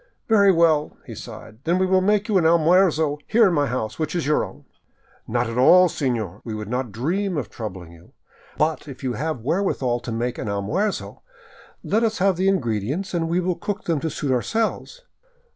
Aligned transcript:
"Very 0.27 0.51
well," 0.51 0.97
he 1.05 1.13
sighed," 1.13 1.59
then 1.63 1.77
we 1.77 1.85
will 1.85 2.01
make 2.01 2.27
you 2.27 2.39
an 2.39 2.43
almuerzo 2.43 3.19
here 3.27 3.47
in 3.47 3.53
my 3.53 3.67
house, 3.67 3.99
which 3.99 4.15
is 4.15 4.25
your 4.25 4.43
own."" 4.43 4.65
Not 5.27 5.47
at 5.47 5.59
all, 5.59 5.89
senor; 5.89 6.41
we 6.43 6.55
would 6.55 6.69
not 6.69 6.91
dream 6.91 7.37
of 7.37 7.51
troubling 7.51 7.91
you. 7.91 8.13
But 8.57 8.87
if 8.87 9.03
you 9.03 9.13
have 9.13 9.41
wherewith 9.41 9.77
to 9.77 10.11
make 10.11 10.39
an 10.39 10.47
almuerzo, 10.49 11.21
let 11.83 12.01
us 12.03 12.17
have 12.17 12.35
the 12.35 12.47
ingredients 12.49 13.13
and 13.13 13.29
we 13.29 13.39
will 13.39 13.53
cook 13.53 13.83
them 13.83 13.99
to 13.99 14.09
suit 14.09 14.31
ourselves." 14.31 15.03